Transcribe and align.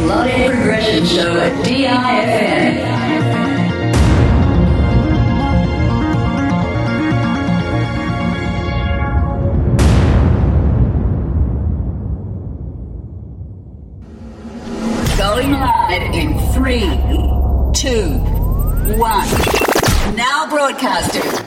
Melodic 0.00 0.52
Progression 0.52 1.04
Show 1.06 1.40
at 1.40 1.64
DIFN. 1.64 2.98
Going 15.18 15.52
live 15.52 16.14
in 16.14 16.38
three, 16.52 16.88
two, 17.74 18.18
one. 18.96 19.26
Now 20.14 20.46
broadcasting. 20.48 21.37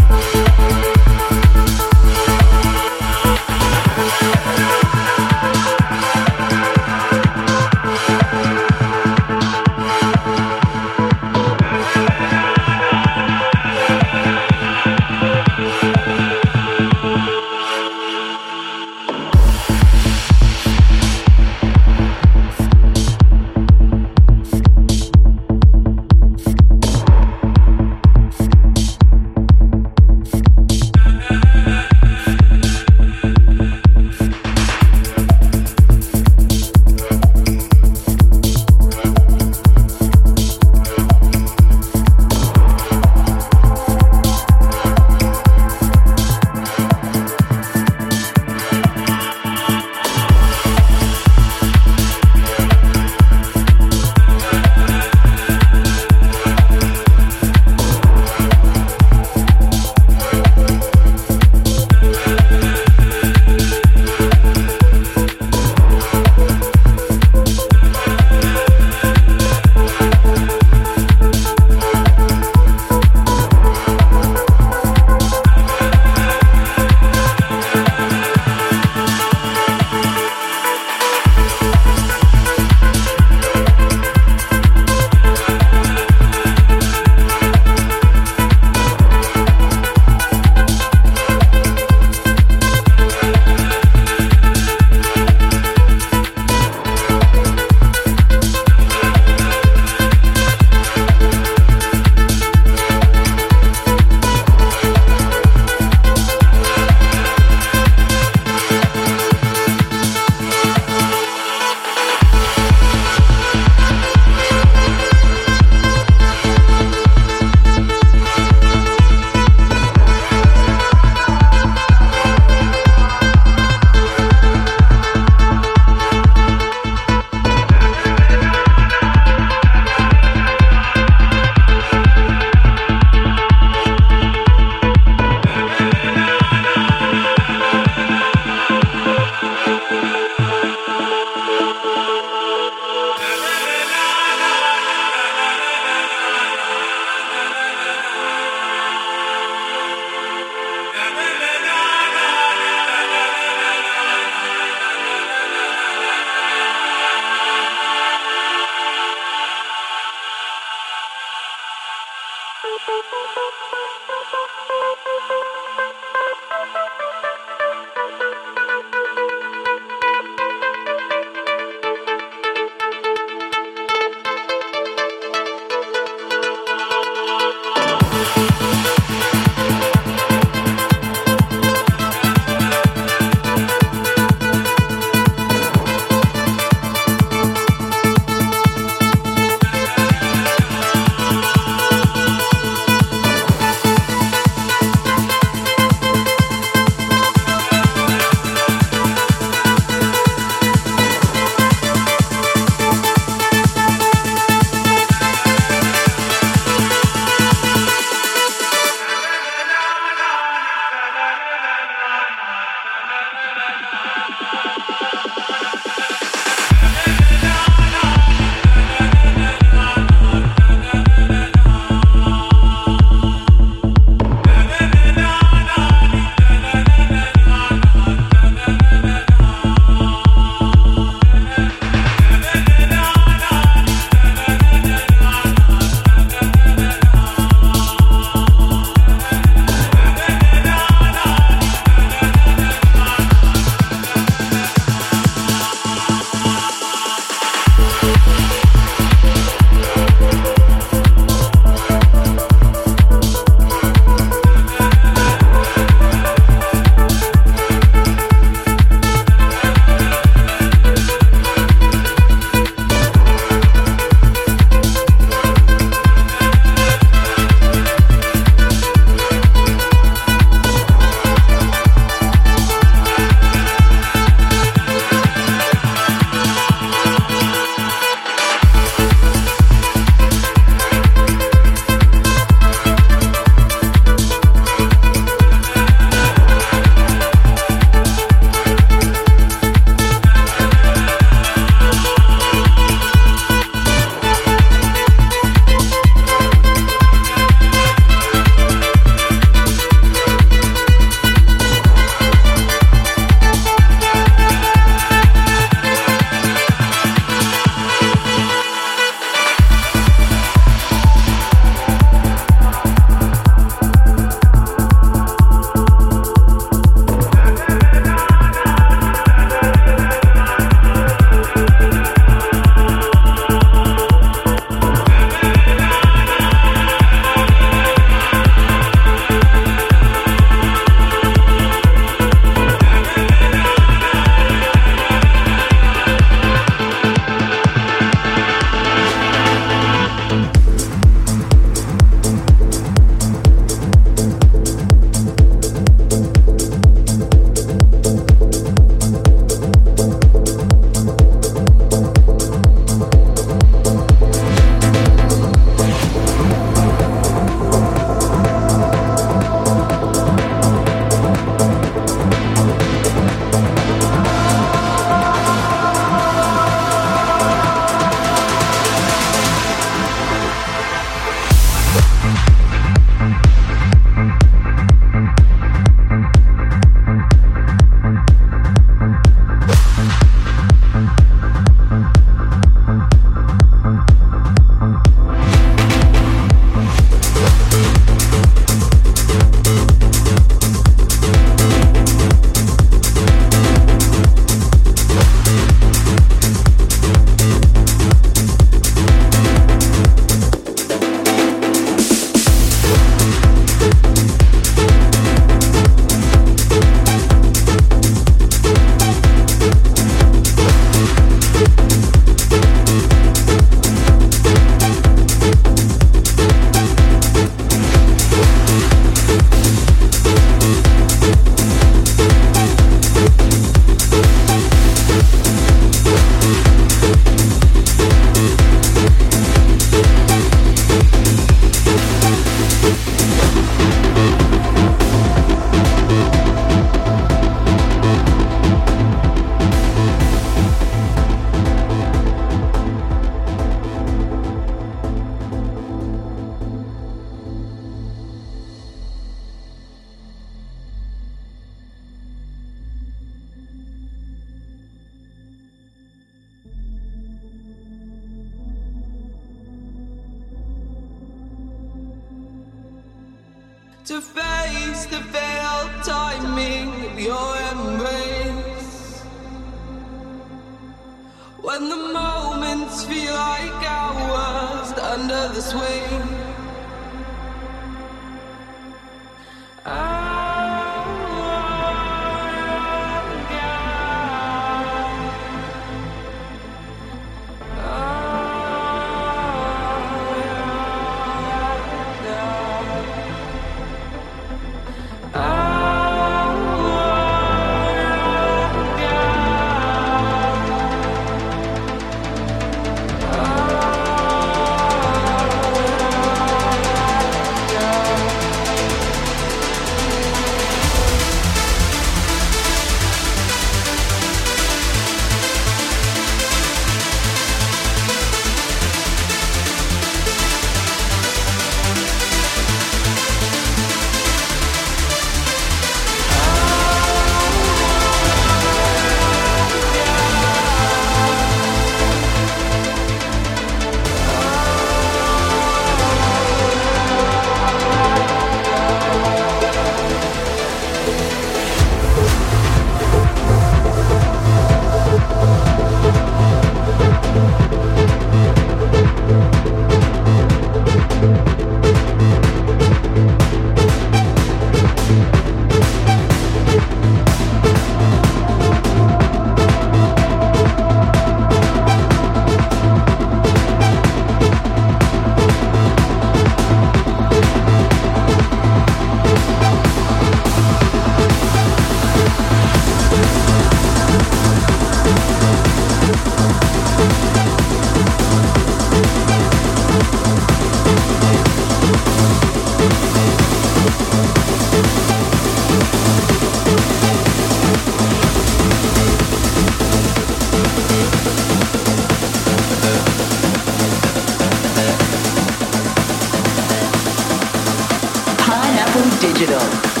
yourself. 599.61 600.00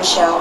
Show. 0.00 0.31